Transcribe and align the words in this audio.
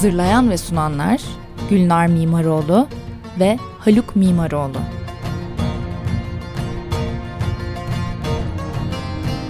Hazırlayan 0.00 0.50
ve 0.50 0.58
sunanlar 0.58 1.20
Gülnar 1.70 2.06
Mimaroğlu 2.06 2.86
ve 3.40 3.58
Haluk 3.78 4.16
Mimaroğlu. 4.16 4.78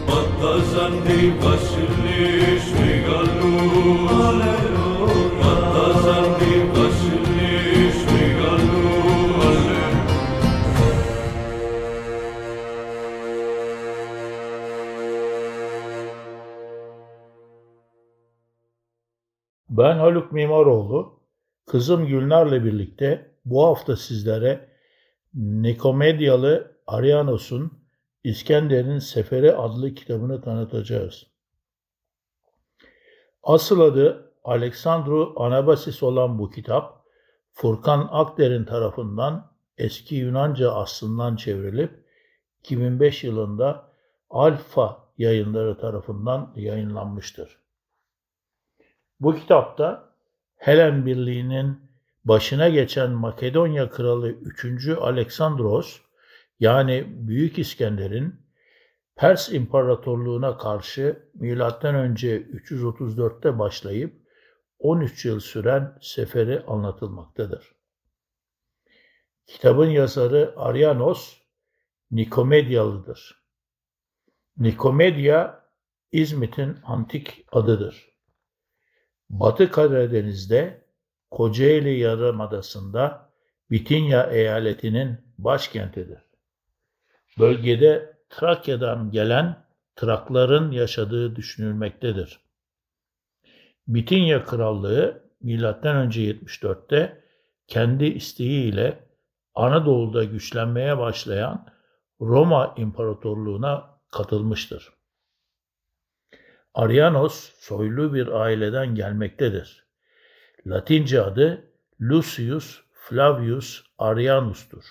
Battazandi 0.08 1.34
Vasili 1.44 2.50
Ben 19.80 19.98
Haluk 19.98 20.32
Mimaroğlu. 20.32 21.20
Kızım 21.66 22.06
Gülnar'la 22.06 22.64
birlikte 22.64 23.36
bu 23.44 23.64
hafta 23.66 23.96
sizlere 23.96 24.68
Nikomedyalı 25.34 26.76
Arianos'un 26.86 27.72
İskender'in 28.24 28.98
Seferi 28.98 29.52
adlı 29.52 29.94
kitabını 29.94 30.42
tanıtacağız. 30.42 31.26
Asıl 33.42 33.80
adı 33.80 34.32
Alexandru 34.44 35.34
Anabasis 35.36 36.02
olan 36.02 36.38
bu 36.38 36.50
kitap, 36.50 37.04
Furkan 37.52 38.08
Akder'in 38.10 38.64
tarafından 38.64 39.52
eski 39.78 40.14
Yunanca 40.14 40.72
aslından 40.72 41.36
çevrilip 41.36 42.04
2005 42.60 43.24
yılında 43.24 43.92
Alfa 44.30 45.08
yayınları 45.18 45.78
tarafından 45.78 46.52
yayınlanmıştır. 46.56 47.59
Bu 49.20 49.34
kitapta 49.34 50.14
Helen 50.56 51.06
Birliği'nin 51.06 51.90
başına 52.24 52.68
geçen 52.68 53.10
Makedonya 53.10 53.90
kralı 53.90 54.30
3. 54.30 54.88
Aleksandros 54.88 56.00
yani 56.60 57.06
Büyük 57.08 57.58
İskender'in 57.58 58.40
Pers 59.16 59.52
İmparatorluğu'na 59.52 60.58
karşı 60.58 61.28
M.Ö. 61.34 61.56
334'te 61.56 63.58
başlayıp 63.58 64.20
13 64.78 65.24
yıl 65.24 65.40
süren 65.40 65.98
seferi 66.00 66.60
anlatılmaktadır. 66.60 67.72
Kitabın 69.46 69.88
yazarı 69.88 70.54
Arianos 70.56 71.36
Nikomedyalıdır. 72.10 73.44
Nikomedya 74.56 75.64
İzmit'in 76.12 76.76
antik 76.84 77.46
adıdır. 77.52 78.09
Batı 79.30 79.70
Karadeniz'de 79.70 80.84
Kocaeli 81.30 81.98
Yarımadası'nda 81.98 83.30
Bitinya 83.70 84.22
eyaletinin 84.22 85.18
başkentidir. 85.38 86.18
Bölgede 87.38 88.16
Trakya'dan 88.30 89.10
gelen 89.10 89.64
Trakların 89.96 90.70
yaşadığı 90.70 91.36
düşünülmektedir. 91.36 92.40
Bitinya 93.88 94.44
Krallığı 94.44 95.22
M.Ö. 95.42 95.56
74'te 95.56 97.24
kendi 97.66 98.04
isteğiyle 98.04 99.08
Anadolu'da 99.54 100.24
güçlenmeye 100.24 100.98
başlayan 100.98 101.66
Roma 102.20 102.74
İmparatorluğu'na 102.76 104.00
katılmıştır. 104.12 104.99
Arianos 106.74 107.52
soylu 107.58 108.14
bir 108.14 108.28
aileden 108.28 108.94
gelmektedir. 108.94 109.84
Latince 110.66 111.22
adı 111.22 111.70
Lucius 112.00 112.80
Flavius 112.92 113.84
Arianus'tur. 113.98 114.84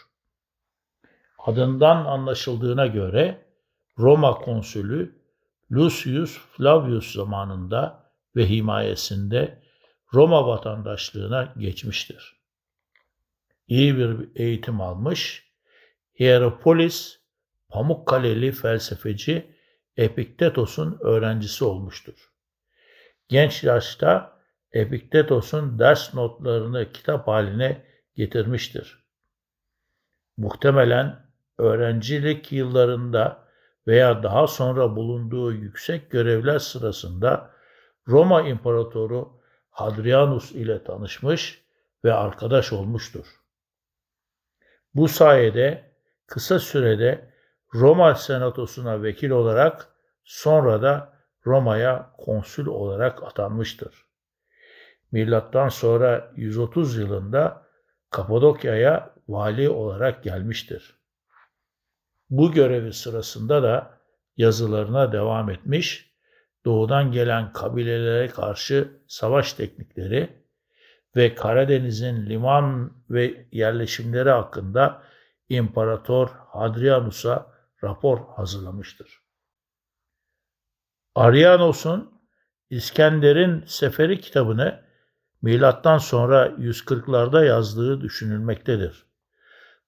Adından 1.39 2.05
anlaşıldığına 2.05 2.87
göre 2.87 3.45
Roma 3.97 4.33
konsülü 4.33 5.19
Lucius 5.71 6.37
Flavius 6.37 7.13
zamanında 7.13 8.11
ve 8.35 8.49
himayesinde 8.49 9.63
Roma 10.13 10.47
vatandaşlığına 10.47 11.53
geçmiştir. 11.57 12.39
İyi 13.67 13.97
bir 13.97 14.29
eğitim 14.35 14.81
almış, 14.81 15.49
Hieropolis, 16.19 17.19
Pamukkale'li 17.69 18.51
felsefeci 18.51 19.58
Epiktetos'un 19.99 20.97
öğrencisi 21.01 21.65
olmuştur. 21.65 22.31
Genç 23.27 23.63
yaşta 23.63 24.39
Epiktetos'un 24.71 25.79
ders 25.79 26.13
notlarını 26.13 26.91
kitap 26.91 27.27
haline 27.27 27.85
getirmiştir. 28.15 29.03
Muhtemelen 30.37 31.25
öğrencilik 31.57 32.51
yıllarında 32.51 33.47
veya 33.87 34.23
daha 34.23 34.47
sonra 34.47 34.95
bulunduğu 34.95 35.53
yüksek 35.53 36.11
görevler 36.11 36.59
sırasında 36.59 37.51
Roma 38.07 38.41
İmparatoru 38.41 39.41
Hadrianus 39.69 40.51
ile 40.51 40.83
tanışmış 40.83 41.65
ve 42.05 42.13
arkadaş 42.13 42.73
olmuştur. 42.73 43.25
Bu 44.95 45.07
sayede 45.07 45.91
kısa 46.27 46.59
sürede 46.59 47.33
Roma 47.73 48.15
Senatosu'na 48.15 49.03
vekil 49.03 49.29
olarak 49.29 49.87
sonra 50.23 50.81
da 50.81 51.13
Roma'ya 51.45 52.13
konsül 52.17 52.67
olarak 52.67 53.23
atanmıştır. 53.23 54.05
Milattan 55.11 55.69
sonra 55.69 56.31
130 56.35 56.97
yılında 56.97 57.67
Kapadokya'ya 58.09 59.13
vali 59.27 59.69
olarak 59.69 60.23
gelmiştir. 60.23 60.99
Bu 62.29 62.51
görevi 62.51 62.93
sırasında 62.93 63.63
da 63.63 63.99
yazılarına 64.37 65.11
devam 65.11 65.49
etmiş, 65.49 66.13
doğudan 66.65 67.11
gelen 67.11 67.53
kabilelere 67.53 68.27
karşı 68.27 68.91
savaş 69.07 69.53
teknikleri 69.53 70.43
ve 71.15 71.35
Karadeniz'in 71.35 72.25
liman 72.25 72.93
ve 73.09 73.47
yerleşimleri 73.51 74.29
hakkında 74.29 75.03
İmparator 75.49 76.29
Hadrianus'a 76.29 77.58
rapor 77.83 78.19
hazırlamıştır. 78.35 79.21
Arianos'un 81.15 82.21
İskender'in 82.69 83.63
Seferi 83.65 84.21
kitabını 84.21 84.83
milattan 85.41 85.97
sonra 85.97 86.47
140'larda 86.47 87.45
yazdığı 87.45 88.01
düşünülmektedir. 88.01 89.05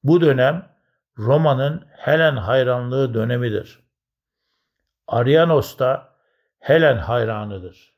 Bu 0.03 0.21
dönem 0.21 0.75
Roma'nın 1.17 1.85
Helen 1.97 2.35
hayranlığı 2.35 3.13
dönemidir. 3.13 3.79
Arianos 5.07 5.79
da 5.79 6.15
Helen 6.59 6.97
hayranıdır. 6.97 7.93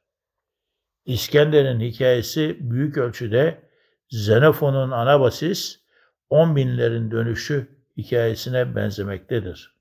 İskender'in 1.06 1.80
hikayesi 1.80 2.58
büyük 2.60 2.98
ölçüde 2.98 3.70
Xenofon'un 4.10 4.92
Anabasis, 4.92 5.80
on 6.30 6.56
binlerin 6.56 7.12
dönüşü 7.12 7.86
hikayesine 7.98 8.76
benzemektedir. 8.76 9.73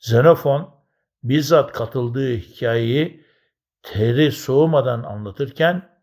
Xenofon 0.00 0.74
bizzat 1.22 1.72
katıldığı 1.72 2.34
hikayeyi 2.34 3.24
teri 3.82 4.32
soğumadan 4.32 5.02
anlatırken 5.02 6.00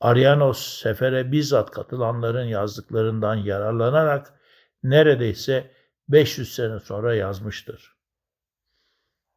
Arianos 0.00 0.80
sefere 0.82 1.32
bizzat 1.32 1.70
katılanların 1.70 2.44
yazdıklarından 2.44 3.34
yararlanarak 3.34 4.34
neredeyse 4.82 5.70
500 6.08 6.54
sene 6.54 6.80
sonra 6.80 7.14
yazmıştır. 7.14 7.96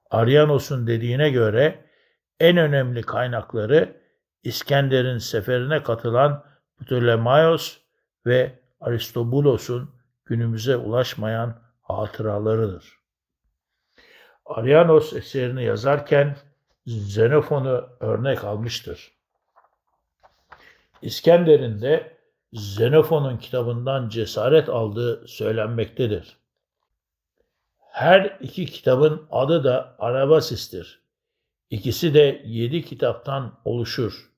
Arianos'un 0.09 0.87
dediğine 0.87 1.29
göre 1.29 1.85
en 2.39 2.57
önemli 2.57 3.01
kaynakları 3.01 4.01
İskender'in 4.43 5.17
seferine 5.17 5.83
katılan 5.83 6.45
Ptolemaios 6.81 7.77
ve 8.25 8.59
Aristobulos'un 8.79 9.95
günümüze 10.25 10.77
ulaşmayan 10.77 11.61
hatıralarıdır. 11.81 12.98
Arianos 14.49 15.13
eserini 15.13 15.63
yazarken 15.63 16.37
Xenofon'u 16.85 17.89
örnek 17.99 18.43
almıştır. 18.43 19.11
İskender'in 21.01 21.81
de 21.81 22.17
Xenofon'un 22.51 23.37
kitabından 23.37 24.09
cesaret 24.09 24.69
aldığı 24.69 25.27
söylenmektedir. 25.27 26.37
Her 27.91 28.37
iki 28.41 28.65
kitabın 28.65 29.27
adı 29.31 29.63
da 29.63 29.95
Arabasis'tir. 29.99 31.03
İkisi 31.69 32.13
de 32.13 32.41
yedi 32.45 32.85
kitaptan 32.85 33.59
oluşur. 33.65 34.31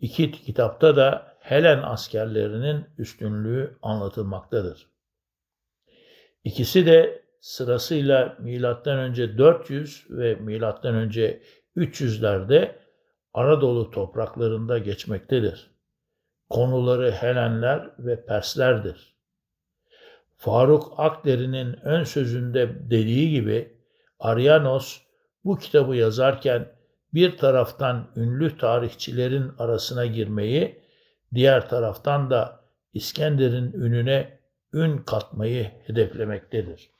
İki 0.00 0.32
kitapta 0.32 0.96
da 0.96 1.36
Helen 1.40 1.82
askerlerinin 1.82 2.86
üstünlüğü 2.98 3.78
anlatılmaktadır. 3.82 4.86
İkisi 6.44 6.86
de 6.86 7.27
sırasıyla 7.40 8.36
milattan 8.40 8.98
önce 8.98 9.38
400 9.38 10.06
ve 10.10 10.34
milattan 10.34 10.94
önce 10.94 11.42
300'lerde 11.76 12.74
Anadolu 13.34 13.90
topraklarında 13.90 14.78
geçmektedir. 14.78 15.70
Konuları 16.50 17.10
Helenler 17.10 17.90
ve 17.98 18.24
Perslerdir. 18.24 19.14
Faruk 20.36 20.94
Akderi'nin 20.96 21.72
ön 21.82 22.04
sözünde 22.04 22.90
dediği 22.90 23.30
gibi 23.30 23.78
Arianos 24.20 25.00
bu 25.44 25.58
kitabı 25.58 25.96
yazarken 25.96 26.68
bir 27.14 27.36
taraftan 27.36 28.10
ünlü 28.16 28.58
tarihçilerin 28.58 29.52
arasına 29.58 30.06
girmeyi, 30.06 30.82
diğer 31.34 31.68
taraftan 31.68 32.30
da 32.30 32.60
İskender'in 32.92 33.72
ününe 33.72 34.38
ün 34.72 34.98
katmayı 34.98 35.70
hedeflemektedir. 35.86 36.90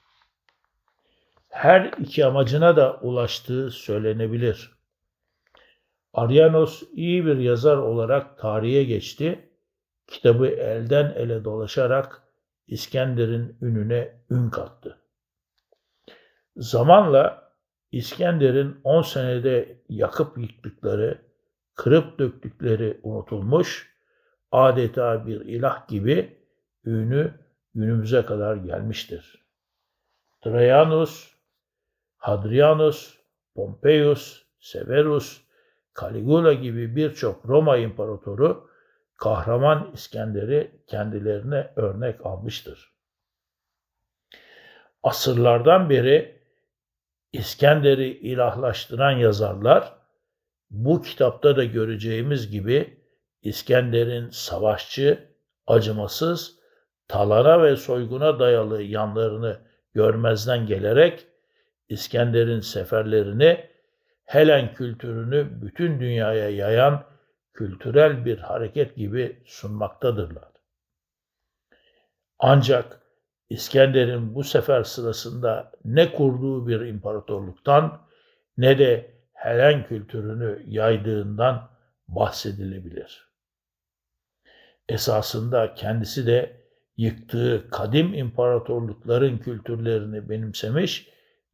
Her 1.49 1.93
iki 1.99 2.27
amacına 2.27 2.77
da 2.77 3.00
ulaştığı 3.00 3.71
söylenebilir. 3.71 4.79
Arianos 6.12 6.83
iyi 6.93 7.27
bir 7.27 7.37
yazar 7.37 7.77
olarak 7.77 8.39
tarihe 8.39 8.85
geçti. 8.85 9.50
Kitabı 10.06 10.47
elden 10.47 11.15
ele 11.17 11.45
dolaşarak 11.45 12.23
İskender'in 12.67 13.59
ününe 13.61 14.23
ün 14.31 14.50
kattı. 14.50 14.99
Zamanla 16.56 17.53
İskender'in 17.93 18.81
10 18.85 19.03
senede 19.03 19.83
yakıp 19.89 20.39
yıktıkları, 20.39 21.23
kırıp 21.75 22.19
döktükleri 22.19 23.00
unutulmuş, 23.03 23.95
adeta 24.53 25.27
bir 25.27 25.41
ilah 25.41 25.89
gibi 25.89 26.39
ünü 26.85 27.35
günümüze 27.75 28.25
kadar 28.25 28.56
gelmiştir. 28.56 29.47
Trajanus, 30.41 31.38
Hadrianus, 32.19 33.19
Pompeius, 33.55 34.43
Severus, 34.61 35.41
Caligula 36.00 36.53
gibi 36.53 36.97
birçok 36.97 37.47
Roma 37.47 37.76
imparatoru 37.76 38.69
kahraman 39.17 39.91
İskender'i 39.94 40.82
kendilerine 40.87 41.73
örnek 41.76 42.26
almıştır. 42.26 42.93
Asırlardan 45.03 45.91
beri 45.91 46.43
İskender'i 47.32 48.09
ilahlaştıran 48.09 49.11
yazarlar 49.11 49.94
bu 50.71 51.03
kitapta 51.03 51.56
da 51.56 51.64
göreceğimiz 51.64 52.50
gibi 52.50 53.03
İskender'in 53.43 54.31
savaşçı, 54.31 55.29
acımasız, 55.67 56.59
talana 57.09 57.62
ve 57.62 57.76
soyguna 57.76 58.38
dayalı 58.38 58.82
yanlarını 58.82 59.61
görmezden 59.94 60.67
gelerek 60.67 61.27
İskender'in 61.88 62.61
seferlerini 62.61 63.69
Helen 64.25 64.75
kültürünü 64.75 65.62
bütün 65.62 66.00
dünyaya 66.00 66.50
yayan 66.50 67.05
kültürel 67.55 68.25
bir 68.25 68.38
hareket 68.38 68.96
gibi 68.96 69.43
sunmaktadırlar. 69.46 70.49
Ancak 72.38 73.00
İskender'in 73.50 74.35
bu 74.35 74.44
sefer 74.44 74.82
sırasında 74.82 75.73
ne 75.85 76.12
kurduğu 76.12 76.69
bir 76.69 76.81
imparatorluktan 76.81 78.00
ne 78.56 78.79
de 78.79 79.19
Helen 79.32 79.87
kültürünü 79.87 80.62
yaydığından 80.67 81.70
bahsedilebilir. 82.08 83.29
Esasında 84.88 85.75
kendisi 85.75 86.26
de 86.26 86.61
yıktığı 86.96 87.70
kadim 87.70 88.14
imparatorlukların 88.14 89.38
kültürlerini 89.38 90.29
benimsemiş, 90.29 91.08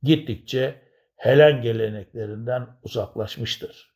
gittikçe 0.05 0.83
Helen 1.17 1.63
geleneklerinden 1.63 2.67
uzaklaşmıştır. 2.83 3.95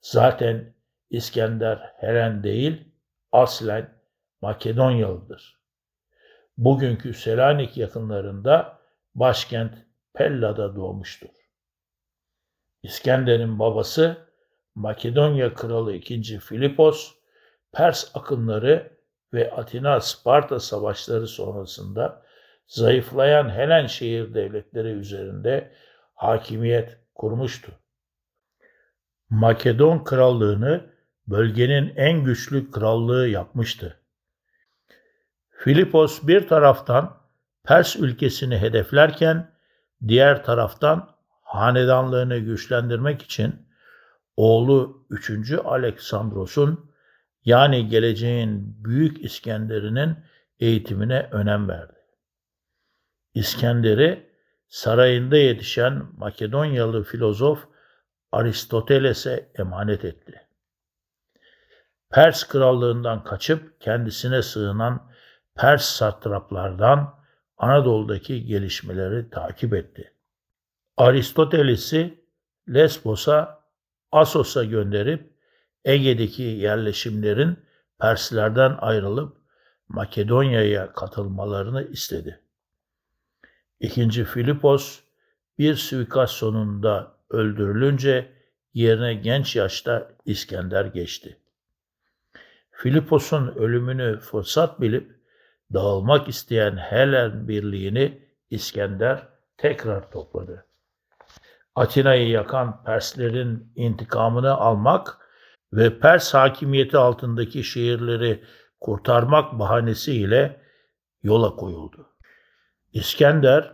Zaten 0.00 0.74
İskender 1.10 1.92
Helen 1.96 2.42
değil, 2.42 2.84
aslen 3.32 4.00
Makedonyalıdır. 4.40 5.60
Bugünkü 6.56 7.14
Selanik 7.14 7.76
yakınlarında 7.76 8.78
başkent 9.14 9.74
Pella'da 10.14 10.76
doğmuştur. 10.76 11.28
İskender'in 12.82 13.58
babası 13.58 14.16
Makedonya 14.74 15.54
kralı 15.54 15.94
2. 15.94 16.38
Filipos, 16.38 17.14
Pers 17.72 18.10
akınları 18.16 18.96
ve 19.32 19.50
Atina-Sparta 19.50 20.60
savaşları 20.60 21.26
sonrasında 21.26 22.22
zayıflayan 22.70 23.50
Helen 23.50 23.86
şehir 23.86 24.34
devletleri 24.34 24.88
üzerinde 24.88 25.72
hakimiyet 26.14 26.98
kurmuştu. 27.14 27.72
Makedon 29.30 30.04
krallığını 30.04 30.90
bölgenin 31.26 31.92
en 31.96 32.24
güçlü 32.24 32.70
krallığı 32.70 33.28
yapmıştı. 33.28 33.96
Filipos 35.50 36.26
bir 36.26 36.48
taraftan 36.48 37.20
Pers 37.64 37.96
ülkesini 37.96 38.58
hedeflerken 38.58 39.54
diğer 40.08 40.44
taraftan 40.44 41.10
hanedanlığını 41.42 42.38
güçlendirmek 42.38 43.22
için 43.22 43.68
oğlu 44.36 45.06
3. 45.10 45.52
Aleksandros'un 45.64 46.90
yani 47.44 47.88
geleceğin 47.88 48.84
Büyük 48.84 49.24
İskender'inin 49.24 50.16
eğitimine 50.60 51.28
önem 51.30 51.68
verdi. 51.68 51.99
İskender'i 53.34 54.30
sarayında 54.68 55.36
yetişen 55.36 56.06
Makedonyalı 56.16 57.04
filozof 57.04 57.68
Aristoteles'e 58.32 59.52
emanet 59.58 60.04
etti. 60.04 60.46
Pers 62.10 62.44
krallığından 62.44 63.24
kaçıp 63.24 63.80
kendisine 63.80 64.42
sığınan 64.42 65.10
Pers 65.54 65.84
satraplardan 65.84 67.20
Anadolu'daki 67.56 68.44
gelişmeleri 68.44 69.30
takip 69.30 69.74
etti. 69.74 70.14
Aristoteles'i 70.96 72.24
Lesbos'a, 72.68 73.64
Asos'a 74.12 74.64
gönderip 74.64 75.32
Ege'deki 75.84 76.42
yerleşimlerin 76.42 77.58
Perslerden 78.00 78.76
ayrılıp 78.80 79.36
Makedonya'ya 79.88 80.92
katılmalarını 80.92 81.82
istedi. 81.82 82.40
İkinci 83.80 84.24
Filipos 84.24 85.00
bir 85.58 85.74
suikast 85.74 86.32
sonunda 86.34 87.16
öldürülünce 87.30 88.32
yerine 88.74 89.14
genç 89.14 89.56
yaşta 89.56 90.12
İskender 90.24 90.84
geçti. 90.84 91.36
Filipos'un 92.70 93.46
ölümünü 93.46 94.18
fırsat 94.18 94.80
bilip 94.80 95.20
dağılmak 95.72 96.28
isteyen 96.28 96.76
Helen 96.76 97.48
birliğini 97.48 98.28
İskender 98.50 99.28
tekrar 99.56 100.10
topladı. 100.10 100.66
Atina'yı 101.74 102.28
yakan 102.28 102.84
Perslerin 102.84 103.72
intikamını 103.76 104.54
almak 104.54 105.18
ve 105.72 105.98
Pers 105.98 106.34
hakimiyeti 106.34 106.96
altındaki 106.96 107.64
şehirleri 107.64 108.44
kurtarmak 108.80 109.58
bahanesiyle 109.58 110.60
yola 111.22 111.56
koyuldu. 111.56 112.09
İskender 112.92 113.72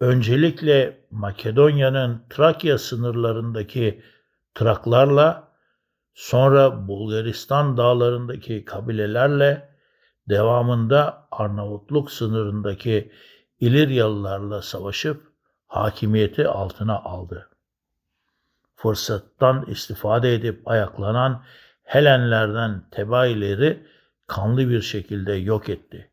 öncelikle 0.00 1.06
Makedonya'nın 1.10 2.22
Trakya 2.30 2.78
sınırlarındaki 2.78 4.02
Traklarla 4.54 5.48
sonra 6.14 6.88
Bulgaristan 6.88 7.76
dağlarındaki 7.76 8.64
kabilelerle 8.64 9.68
devamında 10.28 11.28
Arnavutluk 11.30 12.10
sınırındaki 12.10 13.12
İliryalılarla 13.60 14.62
savaşıp 14.62 15.32
hakimiyeti 15.66 16.48
altına 16.48 16.98
aldı. 16.98 17.50
Fırsattan 18.76 19.66
istifade 19.66 20.34
edip 20.34 20.68
ayaklanan 20.68 21.44
Helenlerden 21.82 22.84
tebaileri 22.90 23.86
kanlı 24.26 24.68
bir 24.68 24.80
şekilde 24.80 25.32
yok 25.32 25.68
etti. 25.68 26.09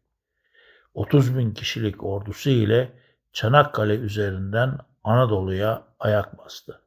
30 0.97 1.37
bin 1.37 1.53
kişilik 1.53 2.03
ordusu 2.03 2.49
ile 2.49 2.91
Çanakkale 3.33 3.95
üzerinden 3.95 4.77
Anadolu'ya 5.03 5.87
ayak 5.99 6.37
bastı. 6.37 6.81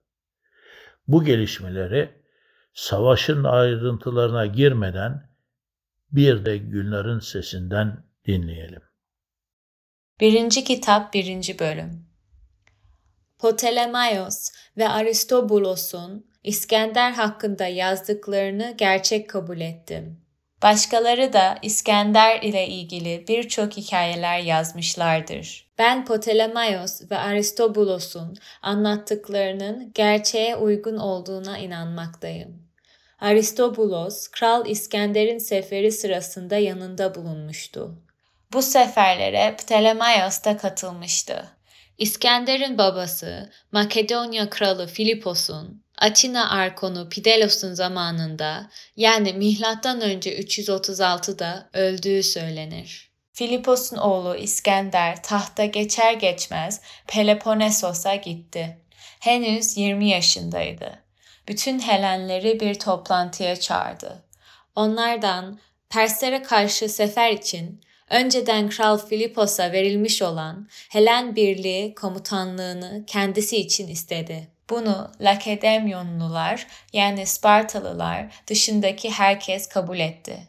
Bu 1.09 1.25
gelişmeleri 1.25 2.11
savaşın 2.75 3.45
ayrıntılarına 3.45 4.47
girmeden 4.47 5.31
bir 6.12 6.45
de 6.45 6.57
Gülnar'ın 6.57 7.19
sesinden 7.19 8.05
dinleyelim. 8.26 8.83
Birinci 10.21 10.64
kitap 10.64 11.14
birinci 11.14 11.59
bölüm 11.59 12.07
Ptolemaios 13.38 14.50
ve 14.76 14.88
Aristobulos'un 14.88 16.31
İskender 16.45 17.12
hakkında 17.12 17.67
yazdıklarını 17.67 18.75
gerçek 18.79 19.31
kabul 19.31 19.61
ettim. 19.61 20.21
Başkaları 20.62 21.33
da 21.33 21.59
İskender 21.62 22.43
ile 22.43 22.69
ilgili 22.69 23.25
birçok 23.29 23.76
hikayeler 23.76 24.38
yazmışlardır. 24.38 25.71
Ben 25.79 26.05
Ptolemaios 26.05 27.02
ve 27.11 27.19
Aristobulos'un 27.19 28.37
anlattıklarının 28.62 29.93
gerçeğe 29.95 30.57
uygun 30.57 30.97
olduğuna 30.97 31.59
inanmaktayım. 31.59 32.62
Aristobulos, 33.21 34.29
Kral 34.29 34.67
İskender'in 34.67 35.38
seferi 35.38 35.93
sırasında 35.93 36.57
yanında 36.57 37.14
bulunmuştu. 37.14 37.95
Bu 38.52 38.62
seferlere 38.62 39.57
Ptolemaios 39.57 40.45
da 40.45 40.57
katılmıştı. 40.57 41.45
İskender'in 41.99 42.79
babası 42.79 43.50
Makedonya 43.73 44.50
kralı 44.50 44.87
Filipos'un 44.87 45.83
Atina 46.00 46.50
arkonu 46.50 47.09
Pidelos'un 47.09 47.75
zamanında 47.75 48.71
yani 48.97 49.33
milattan 49.33 50.00
önce 50.00 50.40
336'da 50.40 51.71
öldüğü 51.73 52.23
söylenir. 52.23 53.11
Filipos'un 53.33 53.97
oğlu 53.97 54.37
İskender 54.37 55.23
tahta 55.23 55.64
geçer 55.64 56.12
geçmez 56.12 56.80
Peloponnesos'a 57.07 58.14
gitti. 58.14 58.78
Henüz 59.21 59.76
20 59.76 60.09
yaşındaydı. 60.09 60.99
Bütün 61.49 61.78
Helenleri 61.78 62.61
bir 62.61 62.75
toplantıya 62.75 63.61
çağırdı. 63.61 64.25
Onlardan 64.75 65.61
Perslere 65.90 66.42
karşı 66.42 66.88
sefer 66.88 67.33
için 67.33 67.80
önceden 68.11 68.69
Kral 68.69 68.99
Filipos'a 68.99 69.73
verilmiş 69.73 70.23
olan 70.23 70.69
Helen 70.88 71.37
Birliği 71.37 71.95
komutanlığını 71.95 73.04
kendisi 73.07 73.57
için 73.57 73.88
istedi. 73.88 74.49
Bunu 74.71 75.11
Lakedemyonlular 75.21 76.67
yani 76.93 77.27
Spartalılar 77.27 78.27
dışındaki 78.47 79.11
herkes 79.11 79.69
kabul 79.69 79.99
etti. 79.99 80.49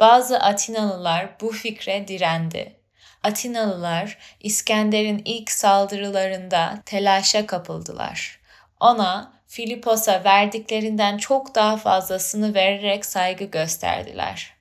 Bazı 0.00 0.40
Atinalılar 0.40 1.28
bu 1.40 1.52
fikre 1.52 2.08
direndi. 2.08 2.76
Atinalılar 3.22 4.18
İskender'in 4.40 5.22
ilk 5.24 5.50
saldırılarında 5.50 6.82
telaşa 6.86 7.46
kapıldılar. 7.46 8.40
Ona 8.80 9.32
Filipos'a 9.46 10.24
verdiklerinden 10.24 11.18
çok 11.18 11.54
daha 11.54 11.76
fazlasını 11.76 12.54
vererek 12.54 13.06
saygı 13.06 13.44
gösterdiler. 13.44 14.59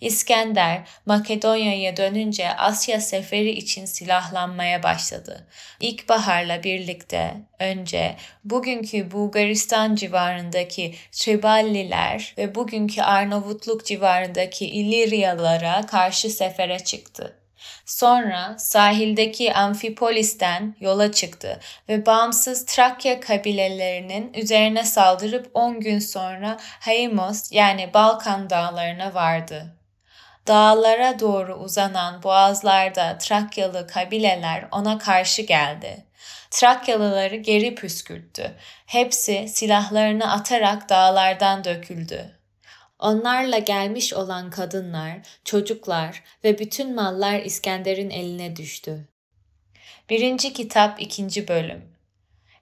İskender 0.00 0.82
Makedonya'ya 1.06 1.96
dönünce 1.96 2.50
Asya 2.50 3.00
seferi 3.00 3.50
için 3.50 3.84
silahlanmaya 3.84 4.82
başladı. 4.82 5.46
İlkbaharla 5.80 6.62
birlikte 6.62 7.34
önce 7.58 8.16
bugünkü 8.44 9.10
Bulgaristan 9.10 9.94
civarındaki 9.94 10.94
Triballiler 11.12 12.34
ve 12.38 12.54
bugünkü 12.54 13.02
Arnavutluk 13.02 13.86
civarındaki 13.86 14.66
İliryalılara 14.66 15.86
karşı 15.86 16.30
sefere 16.30 16.78
çıktı. 16.78 17.34
Sonra 17.86 18.58
sahildeki 18.58 19.54
Amfipolis'ten 19.54 20.76
yola 20.80 21.12
çıktı 21.12 21.60
ve 21.88 22.06
bağımsız 22.06 22.66
Trakya 22.66 23.20
kabilelerinin 23.20 24.34
üzerine 24.34 24.84
saldırıp 24.84 25.50
10 25.54 25.80
gün 25.80 25.98
sonra 25.98 26.56
Haimos 26.60 27.52
yani 27.52 27.90
Balkan 27.94 28.50
dağlarına 28.50 29.14
vardı. 29.14 29.77
Dağlara 30.48 31.20
doğru 31.20 31.54
uzanan 31.54 32.22
boğazlarda 32.22 33.18
Trakyalı 33.18 33.86
kabileler 33.86 34.68
ona 34.72 34.98
karşı 34.98 35.42
geldi. 35.42 36.04
Trakyalıları 36.50 37.36
geri 37.36 37.74
püskürttü. 37.74 38.54
Hepsi 38.86 39.48
silahlarını 39.48 40.32
atarak 40.32 40.88
dağlardan 40.88 41.64
döküldü. 41.64 42.38
Onlarla 42.98 43.58
gelmiş 43.58 44.14
olan 44.14 44.50
kadınlar, 44.50 45.18
çocuklar 45.44 46.22
ve 46.44 46.58
bütün 46.58 46.94
mallar 46.94 47.40
İskender'in 47.40 48.10
eline 48.10 48.56
düştü. 48.56 49.08
Birinci 50.10 50.52
kitap 50.52 51.02
ikinci 51.02 51.48
bölüm 51.48 51.98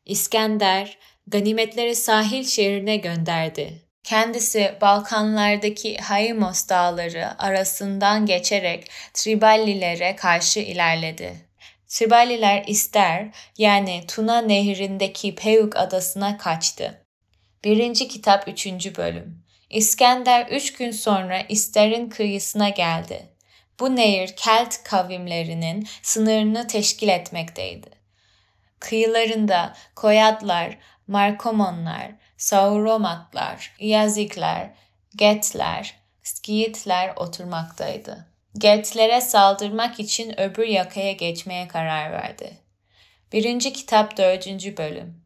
İskender 0.06 0.98
ganimetleri 1.26 1.96
sahil 1.96 2.44
şehrine 2.44 2.96
gönderdi. 2.96 3.85
Kendisi 4.06 4.74
Balkanlardaki 4.80 5.96
Haimos 5.96 6.68
dağları 6.68 7.42
arasından 7.42 8.26
geçerek 8.26 8.90
Triballilere 9.14 10.16
karşı 10.16 10.60
ilerledi. 10.60 11.36
Triballiler 11.88 12.64
ister 12.66 13.28
yani 13.58 14.04
Tuna 14.08 14.40
nehrindeki 14.40 15.34
Peuk 15.34 15.76
adasına 15.76 16.38
kaçtı. 16.38 17.06
Birinci 17.64 18.08
kitap 18.08 18.48
üçüncü 18.48 18.96
bölüm 18.96 19.42
İskender 19.70 20.46
üç 20.46 20.72
gün 20.72 20.90
sonra 20.90 21.40
İster'in 21.48 22.10
kıyısına 22.10 22.68
geldi. 22.68 23.26
Bu 23.80 23.96
nehir 23.96 24.36
Kelt 24.36 24.82
kavimlerinin 24.84 25.88
sınırını 26.02 26.66
teşkil 26.66 27.08
etmekteydi. 27.08 27.90
Kıyılarında 28.80 29.76
Koyatlar, 29.94 30.78
Markomonlar, 31.06 32.10
Sauromatlar, 32.36 33.72
Yazikler, 33.78 34.70
Getler, 35.16 35.94
Skiyitler 36.22 37.12
oturmaktaydı. 37.16 38.26
Getlere 38.58 39.20
saldırmak 39.20 40.00
için 40.00 40.40
öbür 40.40 40.66
yakaya 40.66 41.12
geçmeye 41.12 41.68
karar 41.68 42.12
verdi. 42.12 42.56
Birinci 43.32 43.72
kitap 43.72 44.16
dördüncü 44.16 44.76
bölüm. 44.76 45.20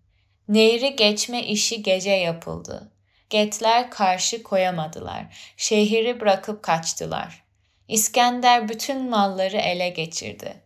Nehri 0.48 0.96
geçme 0.96 1.42
işi 1.42 1.82
gece 1.82 2.10
yapıldı. 2.10 2.92
Getler 3.30 3.90
karşı 3.90 4.42
koyamadılar. 4.42 5.52
Şehri 5.56 6.20
bırakıp 6.20 6.62
kaçtılar. 6.62 7.42
İskender 7.88 8.68
bütün 8.68 9.10
malları 9.10 9.56
ele 9.56 9.88
geçirdi. 9.88 10.62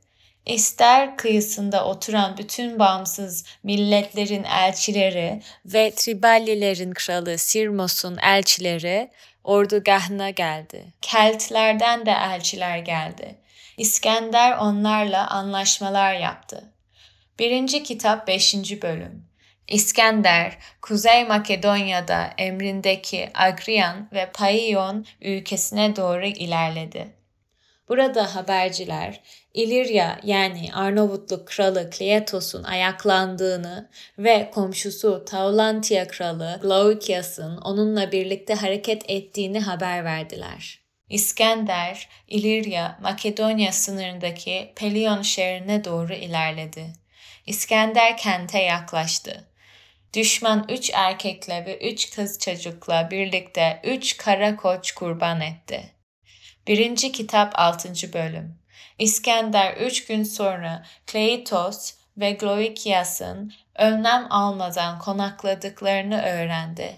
İster 0.47 1.17
kıyısında 1.17 1.85
oturan 1.85 2.37
bütün 2.37 2.79
bağımsız 2.79 3.45
milletlerin 3.63 4.45
elçileri 4.45 5.43
ve 5.67 5.91
Triballilerin 5.91 6.93
kralı 6.93 7.39
Sirmos'un 7.39 8.19
elçileri 8.19 9.11
ordugahına 9.45 10.31
geldi. 10.31 10.85
Keltlerden 11.03 12.07
de 12.07 12.11
elçiler 12.11 12.79
geldi. 12.79 13.35
İskender 13.77 14.59
onlarla 14.59 15.31
anlaşmalar 15.31 16.15
yaptı. 16.15 16.73
Birinci 17.39 17.83
kitap 17.83 18.29
5. 18.29 18.55
bölüm 18.83 19.25
İskender, 19.69 20.59
Kuzey 20.83 21.25
Makedonya'da 21.25 22.35
emrindeki 22.39 23.31
Agrian 23.35 24.09
ve 24.13 24.31
Paion 24.33 25.07
ülkesine 25.21 25.97
doğru 25.97 26.27
ilerledi. 26.27 27.09
Burada 27.89 28.35
haberciler 28.35 29.21
İlirya 29.55 30.21
yani 30.23 30.71
Arnavutluk 30.75 31.47
kralı 31.49 31.91
Kleatos'un 31.91 32.65
ayaklandığını 32.65 33.91
ve 34.19 34.51
komşusu 34.55 35.25
Taulantia 35.25 36.07
kralı 36.09 36.59
Glaukias'ın 36.63 37.57
onunla 37.57 38.13
birlikte 38.13 38.55
hareket 38.55 39.11
ettiğini 39.11 39.61
haber 39.61 40.05
verdiler. 40.05 40.81
İskender, 41.09 42.09
İlirya, 42.29 42.99
Makedonya 43.03 43.73
sınırındaki 43.73 44.73
Pelion 44.77 45.23
şehrine 45.23 45.85
doğru 45.85 46.15
ilerledi. 46.15 46.87
İskender 47.47 48.17
kente 48.17 48.59
yaklaştı. 48.59 49.45
Düşman 50.15 50.67
üç 50.69 50.91
erkekle 50.95 51.67
ve 51.67 51.79
üç 51.93 52.11
kız 52.11 52.39
çocukla 52.39 53.11
birlikte 53.11 53.81
üç 53.85 54.17
kara 54.17 54.57
koç 54.57 54.93
kurban 54.93 55.41
etti. 55.41 55.83
Birinci 56.69 57.13
kitap 57.13 57.53
6. 57.55 58.13
bölüm 58.13 58.64
İskender 58.99 59.77
üç 59.77 60.07
gün 60.07 60.23
sonra 60.23 60.83
Kleitos 61.07 61.95
ve 62.17 62.33
Gloikias'ın 62.33 63.53
önlem 63.75 64.27
almadan 64.31 64.99
konakladıklarını 64.99 66.23
öğrendi. 66.23 66.97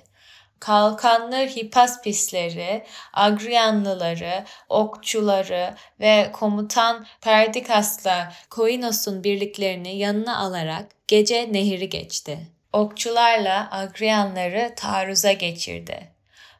Kalkanlı 0.60 1.36
Hipaspisleri, 1.36 2.84
Agrianlıları, 3.12 4.44
okçuları 4.68 5.74
ve 6.00 6.30
komutan 6.32 7.06
Perdikas'la 7.20 8.32
Koinos'un 8.50 9.24
birliklerini 9.24 9.96
yanına 9.96 10.38
alarak 10.38 10.86
gece 11.08 11.52
nehri 11.52 11.88
geçti. 11.88 12.38
Okçularla 12.72 13.68
Agrianları 13.70 14.72
taarruza 14.76 15.32
geçirdi. 15.32 16.10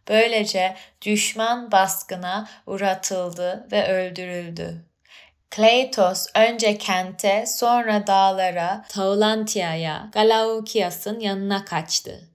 Böylece 0.08 0.76
düşman 1.02 1.72
baskına 1.72 2.48
uğratıldı 2.66 3.68
ve 3.72 3.88
öldürüldü. 3.88 4.84
Kleitos 5.50 6.26
önce 6.36 6.78
kente 6.78 7.44
sonra 7.46 8.06
dağlara, 8.06 8.84
Taulantia'ya, 8.88 10.10
Galaukias'ın 10.12 11.20
yanına 11.20 11.64
kaçtı. 11.64 12.30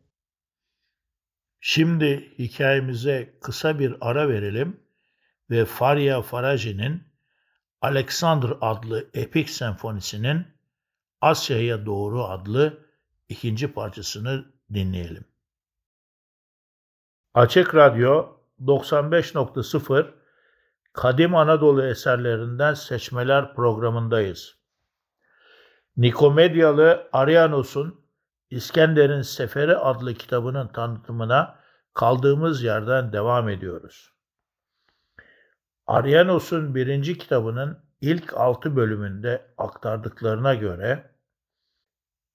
Şimdi 1.60 2.34
hikayemize 2.40 3.34
kısa 3.42 3.80
bir 3.80 3.96
ara 4.02 4.30
verelim 4.30 4.84
ve 5.50 5.66
Faria 5.66 6.22
Faraji'nin 6.22 7.04
Alexander 7.82 8.50
adlı 8.62 9.10
epik 9.14 9.50
senfonisinin 9.50 10.48
Asya'ya 11.22 11.86
Doğru 11.86 12.24
adlı 12.24 12.86
ikinci 13.30 13.74
parçasını 13.74 14.46
dinleyelim. 14.74 15.26
Açık 17.34 17.76
Radyo 17.76 18.38
95.0 18.62 20.21
Kadim 20.94 21.36
Anadolu 21.36 21.84
eserlerinden 21.86 22.74
seçmeler 22.74 23.56
programındayız. 23.56 24.58
Nikomedyalı 25.98 27.10
Arianos'un 27.14 28.06
İskender'in 28.50 29.22
Seferi 29.22 29.78
adlı 29.78 30.14
kitabının 30.14 30.68
tanıtımına 30.68 31.60
kaldığımız 31.94 32.64
yerden 32.64 33.14
devam 33.14 33.50
ediyoruz. 33.50 34.14
Arianos'un 35.88 36.76
birinci 36.76 37.18
kitabının 37.18 37.80
ilk 38.02 38.34
altı 38.34 38.76
bölümünde 38.76 39.54
aktardıklarına 39.58 40.56
göre 40.56 41.12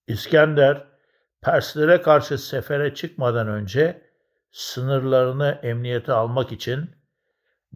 İskender 0.07 0.87
Perslere 1.41 2.03
karşı 2.03 2.39
sefere 2.39 2.95
çıkmadan 2.95 3.49
önce 3.49 4.03
sınırlarını 4.51 5.61
emniyete 5.63 6.13
almak 6.13 6.53
için 6.53 6.91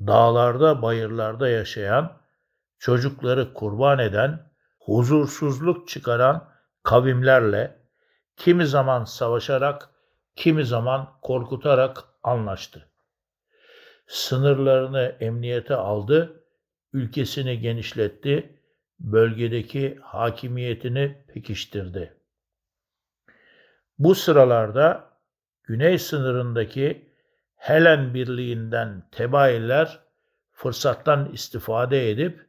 dağlarda 0.06 0.82
bayırlarda 0.82 1.48
yaşayan, 1.48 2.20
çocukları 2.78 3.54
kurban 3.54 3.98
eden, 3.98 4.50
huzursuzluk 4.78 5.88
çıkaran 5.88 6.48
kavimlerle 6.82 7.76
kimi 8.36 8.66
zaman 8.66 9.04
savaşarak, 9.04 9.90
kimi 10.36 10.64
zaman 10.64 11.08
korkutarak 11.22 12.04
anlaştı. 12.22 12.88
Sınırlarını 14.06 15.16
emniyete 15.20 15.74
aldı, 15.74 16.44
ülkesini 16.92 17.60
genişletti, 17.60 18.60
bölgedeki 19.00 19.98
hakimiyetini 20.02 21.24
pekiştirdi. 21.28 22.16
Bu 23.98 24.14
sıralarda 24.14 25.10
güney 25.62 25.98
sınırındaki 25.98 27.09
Helen 27.60 28.14
Birliği'nden 28.14 29.02
Tebailer 29.12 30.00
fırsattan 30.52 31.32
istifade 31.32 32.10
edip 32.10 32.46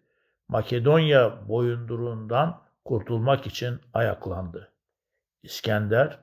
Makedonya 0.47 1.47
boyunduruğundan 1.47 2.61
kurtulmak 2.85 3.47
için 3.47 3.79
ayaklandı. 3.93 4.71
İskender 5.43 6.19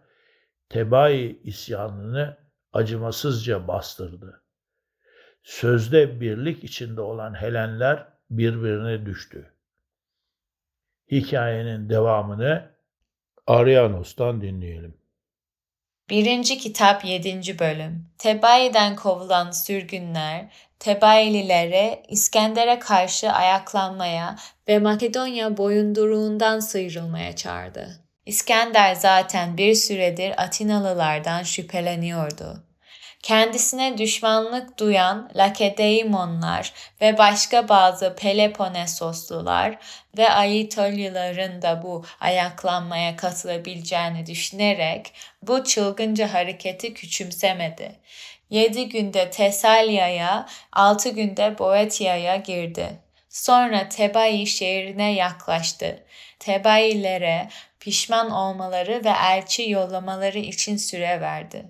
Tebai 0.68 1.40
isyanını 1.44 2.36
acımasızca 2.72 3.68
bastırdı. 3.68 4.42
Sözde 5.42 6.20
birlik 6.20 6.64
içinde 6.64 7.00
olan 7.00 7.34
Helenler 7.34 8.06
birbirine 8.30 9.06
düştü. 9.06 9.52
Hikayenin 11.10 11.88
devamını 11.90 12.70
Arianos'tan 13.46 14.40
dinleyelim. 14.40 14.94
Birinci 16.10 16.58
kitap 16.58 17.04
7. 17.04 17.58
bölüm 17.58 18.06
Tebai'den 18.18 18.96
kovulan 18.96 19.50
sürgünler, 19.50 20.46
Tebaililere 20.78 22.02
İskender'e 22.08 22.78
karşı 22.78 23.32
ayaklanmaya 23.32 24.36
ve 24.68 24.78
Makedonya 24.78 25.56
boyunduruğundan 25.56 26.60
sıyrılmaya 26.60 27.36
çağırdı. 27.36 28.04
İskender 28.26 28.94
zaten 28.94 29.56
bir 29.56 29.74
süredir 29.74 30.42
Atinalılardan 30.42 31.42
şüpheleniyordu 31.42 32.67
kendisine 33.22 33.98
düşmanlık 33.98 34.78
duyan 34.78 35.30
Lakedeimonlar 35.34 36.72
ve 37.00 37.18
başka 37.18 37.68
bazı 37.68 38.16
Peloponnesoslular 38.16 39.78
ve 40.16 40.30
Aitolyaların 40.30 41.62
da 41.62 41.82
bu 41.82 42.04
ayaklanmaya 42.20 43.16
katılabileceğini 43.16 44.26
düşünerek 44.26 45.12
bu 45.42 45.64
çılgınca 45.64 46.34
hareketi 46.34 46.94
küçümsemedi. 46.94 47.92
Yedi 48.50 48.88
günde 48.88 49.30
Tesalya'ya, 49.30 50.46
altı 50.72 51.08
günde 51.08 51.58
Boetia'ya 51.58 52.36
girdi. 52.36 52.88
Sonra 53.28 53.88
Tebai 53.88 54.46
şehrine 54.46 55.12
yaklaştı. 55.12 56.04
Tebailere 56.38 57.48
pişman 57.80 58.30
olmaları 58.30 59.04
ve 59.04 59.12
elçi 59.32 59.70
yollamaları 59.70 60.38
için 60.38 60.76
süre 60.76 61.20
verdi. 61.20 61.64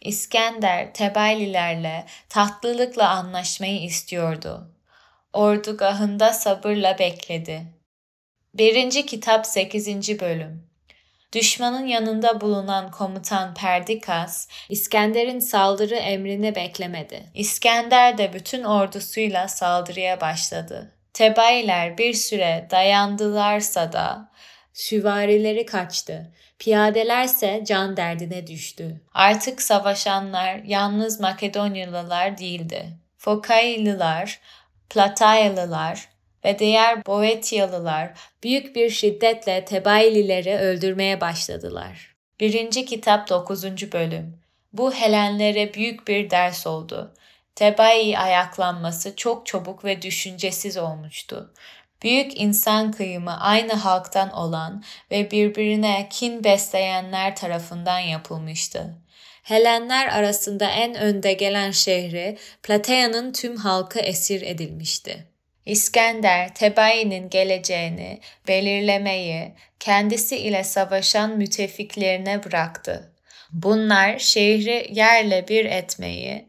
İskender 0.00 0.94
Tebaylilerle 0.94 2.04
tatlılıkla 2.28 3.08
anlaşmayı 3.08 3.82
istiyordu. 3.82 4.70
Ordugahında 5.32 6.32
sabırla 6.32 6.98
bekledi. 6.98 7.62
Birinci 8.54 9.06
Kitap 9.06 9.46
8. 9.46 10.20
Bölüm 10.20 10.70
Düşmanın 11.32 11.86
yanında 11.86 12.40
bulunan 12.40 12.90
komutan 12.90 13.54
Perdikas, 13.54 14.48
İskender'in 14.68 15.38
saldırı 15.38 15.94
emrini 15.94 16.54
beklemedi. 16.54 17.22
İskender 17.34 18.18
de 18.18 18.32
bütün 18.32 18.64
ordusuyla 18.64 19.48
saldırıya 19.48 20.20
başladı. 20.20 20.92
Tebayler 21.12 21.98
bir 21.98 22.14
süre 22.14 22.68
dayandılarsa 22.70 23.92
da 23.92 24.29
süvarileri 24.72 25.66
kaçtı. 25.66 26.32
Piyadelerse 26.58 27.62
can 27.66 27.96
derdine 27.96 28.46
düştü. 28.46 29.00
Artık 29.14 29.62
savaşanlar 29.62 30.54
yalnız 30.54 31.20
Makedonyalılar 31.20 32.38
değildi. 32.38 32.86
Fokaylılar, 33.18 34.40
Platayalılar 34.90 36.08
ve 36.44 36.58
diğer 36.58 37.06
Boetyalılar 37.06 38.12
büyük 38.42 38.76
bir 38.76 38.90
şiddetle 38.90 39.64
Tebaylileri 39.64 40.56
öldürmeye 40.56 41.20
başladılar. 41.20 42.16
1. 42.40 42.86
Kitap 42.86 43.28
9. 43.28 43.92
Bölüm 43.92 44.40
Bu 44.72 44.94
Helenlere 44.94 45.74
büyük 45.74 46.08
bir 46.08 46.30
ders 46.30 46.66
oldu. 46.66 47.14
Tebai 47.54 48.18
ayaklanması 48.18 49.16
çok 49.16 49.46
çabuk 49.46 49.84
ve 49.84 50.02
düşüncesiz 50.02 50.76
olmuştu 50.76 51.52
büyük 52.02 52.40
insan 52.40 52.92
kıyımı 52.92 53.40
aynı 53.40 53.72
halktan 53.72 54.30
olan 54.32 54.84
ve 55.10 55.30
birbirine 55.30 56.08
kin 56.10 56.44
besleyenler 56.44 57.36
tarafından 57.36 57.98
yapılmıştı. 57.98 58.94
Helenler 59.42 60.06
arasında 60.06 60.70
en 60.70 60.94
önde 60.94 61.32
gelen 61.32 61.70
şehri 61.70 62.38
Platea'nın 62.62 63.32
tüm 63.32 63.56
halkı 63.56 63.98
esir 63.98 64.42
edilmişti. 64.42 65.26
İskender, 65.66 66.54
Tebai'nin 66.54 67.30
geleceğini 67.30 68.20
belirlemeyi 68.48 69.52
kendisi 69.80 70.36
ile 70.36 70.64
savaşan 70.64 71.30
müttefiklerine 71.36 72.44
bıraktı. 72.44 73.12
Bunlar 73.52 74.18
şehri 74.18 74.88
yerle 74.92 75.48
bir 75.48 75.64
etmeyi, 75.64 76.48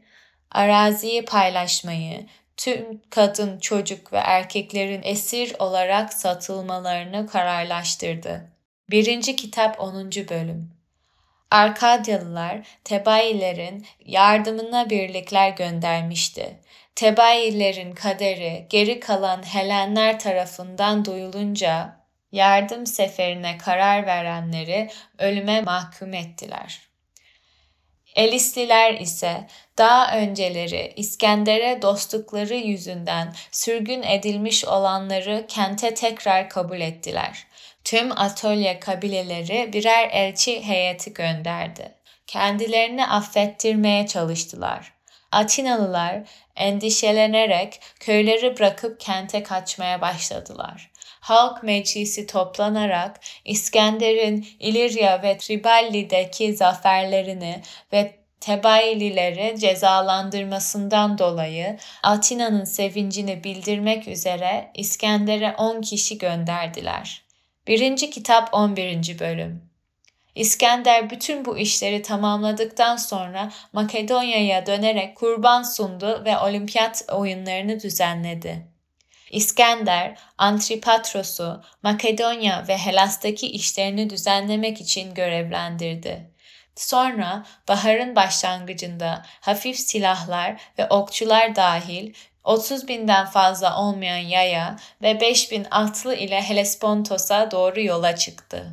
araziyi 0.50 1.24
paylaşmayı 1.24 2.26
tüm 2.56 3.02
kadın, 3.10 3.58
çocuk 3.58 4.12
ve 4.12 4.18
erkeklerin 4.18 5.02
esir 5.04 5.56
olarak 5.58 6.12
satılmalarını 6.12 7.26
kararlaştırdı. 7.26 8.52
1. 8.90 9.36
Kitap 9.36 9.80
10. 9.80 10.10
Bölüm 10.10 10.70
Arkadyalılar 11.50 12.66
Tebailerin 12.84 13.86
yardımına 14.04 14.90
birlikler 14.90 15.50
göndermişti. 15.50 16.60
Tebailerin 16.94 17.92
kaderi 17.92 18.66
geri 18.70 19.00
kalan 19.00 19.42
Helenler 19.42 20.18
tarafından 20.18 21.04
duyulunca 21.04 21.96
yardım 22.32 22.86
seferine 22.86 23.58
karar 23.58 24.06
verenleri 24.06 24.90
ölüme 25.18 25.62
mahkum 25.62 26.14
ettiler. 26.14 26.91
Elisliler 28.16 28.94
ise 28.94 29.46
daha 29.78 30.16
önceleri 30.16 30.92
İskender'e 30.96 31.82
dostlukları 31.82 32.54
yüzünden 32.54 33.34
sürgün 33.50 34.02
edilmiş 34.02 34.64
olanları 34.64 35.44
kente 35.48 35.94
tekrar 35.94 36.48
kabul 36.48 36.80
ettiler. 36.80 37.46
Tüm 37.84 38.12
Atölye 38.20 38.80
kabileleri 38.80 39.72
birer 39.72 40.08
elçi 40.12 40.66
heyeti 40.66 41.14
gönderdi. 41.14 41.94
Kendilerini 42.26 43.06
affettirmeye 43.06 44.06
çalıştılar. 44.06 44.92
Atinalılar 45.32 46.16
endişelenerek 46.56 47.80
köyleri 48.00 48.58
bırakıp 48.58 49.00
kente 49.00 49.42
kaçmaya 49.42 50.00
başladılar 50.00 50.91
halk 51.22 51.62
meclisi 51.62 52.26
toplanarak 52.26 53.20
İskender'in 53.44 54.46
İlirya 54.60 55.22
ve 55.22 55.38
Triballi'deki 55.38 56.54
zaferlerini 56.54 57.62
ve 57.92 58.14
Tebailileri 58.40 59.54
cezalandırmasından 59.58 61.18
dolayı 61.18 61.78
Atina'nın 62.02 62.64
sevincini 62.64 63.44
bildirmek 63.44 64.08
üzere 64.08 64.70
İskender'e 64.74 65.54
10 65.58 65.80
kişi 65.80 66.18
gönderdiler. 66.18 67.22
1. 67.66 67.96
Kitap 67.96 68.54
11. 68.54 69.18
Bölüm 69.18 69.62
İskender 70.34 71.10
bütün 71.10 71.44
bu 71.44 71.58
işleri 71.58 72.02
tamamladıktan 72.02 72.96
sonra 72.96 73.52
Makedonya'ya 73.72 74.66
dönerek 74.66 75.16
kurban 75.16 75.62
sundu 75.62 76.22
ve 76.24 76.38
olimpiyat 76.38 77.04
oyunlarını 77.12 77.80
düzenledi. 77.80 78.71
İskender, 79.32 80.18
Antipatros'u 80.38 81.62
Makedonya 81.82 82.64
ve 82.68 82.78
Helas'taki 82.78 83.46
işlerini 83.46 84.10
düzenlemek 84.10 84.80
için 84.80 85.14
görevlendirdi. 85.14 86.30
Sonra 86.76 87.46
baharın 87.68 88.16
başlangıcında 88.16 89.22
hafif 89.40 89.76
silahlar 89.76 90.60
ve 90.78 90.86
okçular 90.86 91.56
dahil 91.56 92.14
30 92.44 92.88
binden 92.88 93.26
fazla 93.26 93.78
olmayan 93.78 94.16
yaya 94.16 94.76
ve 95.02 95.20
5 95.20 95.52
bin 95.52 95.66
atlı 95.70 96.14
ile 96.14 96.42
Helespontos'a 96.42 97.50
doğru 97.50 97.80
yola 97.80 98.16
çıktı. 98.16 98.66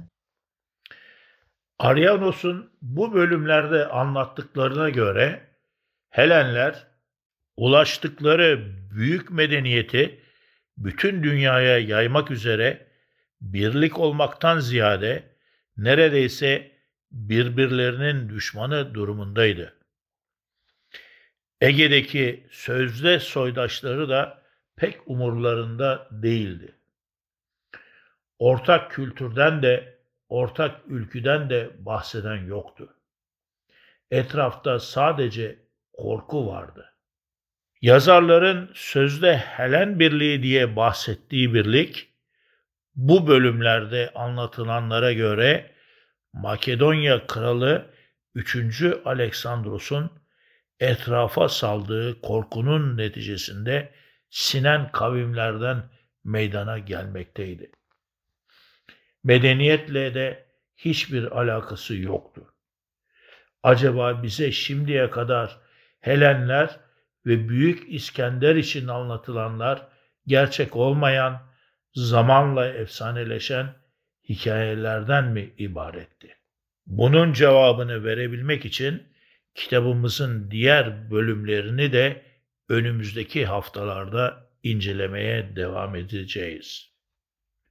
Arianos'un 1.80 2.72
bu 2.82 3.14
bölümlerde 3.14 3.88
anlattıklarına 3.88 4.90
göre 4.90 5.50
Helenler 6.10 6.88
ulaştıkları 7.58 8.60
büyük 8.92 9.32
medeniyeti 9.32 10.29
bütün 10.80 11.24
dünyaya 11.24 11.80
yaymak 11.80 12.32
üzere 12.32 12.88
birlik 13.42 14.00
olmaktan 14.00 14.60
ziyade 14.60 15.24
neredeyse 15.78 16.72
birbirlerinin 17.12 18.30
düşmanı 18.30 18.94
durumundaydı. 18.94 19.76
Ege'deki 21.62 22.48
sözde 22.52 23.20
soydaşları 23.20 24.10
da 24.10 24.42
pek 24.76 25.00
umurlarında 25.06 26.08
değildi. 26.12 26.76
Ortak 28.40 28.92
kültürden 28.92 29.64
de 29.64 29.98
ortak 30.30 30.82
ülküden 30.88 31.50
de 31.50 31.72
bahseden 31.80 32.46
yoktu. 32.46 32.94
Etrafta 34.12 34.80
sadece 34.80 35.60
korku 35.94 36.48
vardı. 36.48 36.94
Yazarların 37.82 38.72
sözde 38.74 39.38
Helen 39.38 40.00
Birliği 40.00 40.44
diye 40.44 40.76
bahsettiği 40.76 41.54
birlik, 41.54 42.10
bu 42.96 43.28
bölümlerde 43.28 44.12
anlatılanlara 44.16 45.14
göre 45.14 45.72
Makedonya 46.34 47.28
kralı 47.28 47.86
3. 48.36 48.84
Aleksandros'un 49.06 50.12
etrafa 50.80 51.50
saldığı 51.50 52.22
korkunun 52.22 52.98
neticesinde 52.98 53.94
sinen 54.30 54.92
kavimlerden 54.92 55.84
meydana 56.24 56.80
gelmekteydi. 56.80 57.72
Medeniyetle 59.24 60.14
de 60.14 60.46
hiçbir 60.78 61.40
alakası 61.42 61.96
yoktu. 61.96 62.54
Acaba 63.64 64.24
bize 64.24 64.52
şimdiye 64.52 65.10
kadar 65.10 65.60
Helenler 66.02 66.89
ve 67.26 67.50
Büyük 67.50 67.94
İskender 67.94 68.56
için 68.56 68.88
anlatılanlar 68.88 69.88
gerçek 70.28 70.76
olmayan, 70.76 71.42
zamanla 71.94 72.68
efsaneleşen 72.68 73.76
hikayelerden 74.30 75.26
mi 75.26 75.54
ibaretti? 75.58 76.36
Bunun 76.86 77.34
cevabını 77.34 78.04
verebilmek 78.04 78.66
için 78.66 79.04
kitabımızın 79.56 80.52
diğer 80.52 81.12
bölümlerini 81.12 81.94
de 81.94 82.22
önümüzdeki 82.70 83.46
haftalarda 83.46 84.50
incelemeye 84.64 85.56
devam 85.56 85.96
edeceğiz. 85.96 86.90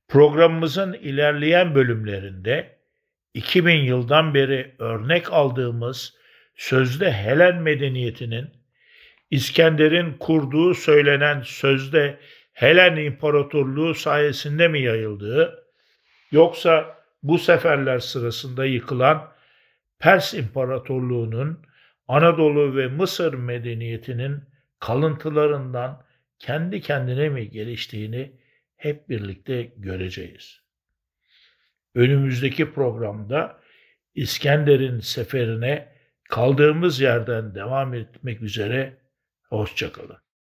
Programımızın 0.09 0.93
ilerleyen 0.93 1.75
bölümlerinde 1.75 2.79
2000 3.35 3.77
yıldan 3.77 4.35
beri 4.35 4.75
örnek 4.79 5.33
aldığımız 5.33 6.15
sözde 6.57 7.13
Helen 7.13 7.63
medeniyetinin 7.63 8.58
İskender'in 9.31 10.13
kurduğu 10.13 10.75
söylenen 10.75 11.43
sözde 11.43 12.19
Helen 12.53 12.97
İmparatorluğu 12.97 13.95
sayesinde 13.95 14.69
mi 14.69 14.81
yayıldığı 14.81 15.65
yoksa 16.31 16.99
bu 17.23 17.39
seferler 17.39 17.99
sırasında 17.99 18.65
yıkılan 18.65 19.33
Pers 19.99 20.35
İmparatorluğu'nun 20.35 21.67
Anadolu 22.09 22.77
ve 22.77 22.89
Mısır 22.89 23.35
medeniyetinin 23.35 24.43
kalıntılarından 24.79 26.05
kendi 26.39 26.81
kendine 26.81 27.29
mi 27.29 27.51
geliştiğini 27.51 28.33
hep 28.77 29.09
birlikte 29.09 29.63
göreceğiz. 29.77 30.61
Önümüzdeki 31.95 32.73
programda 32.73 33.61
İskender'in 34.15 35.01
seferine 35.01 35.89
kaldığımız 36.29 37.01
yerden 37.01 37.55
devam 37.55 37.95
etmek 37.95 38.43
üzere 38.43 38.98
hoşçakalın. 39.51 40.19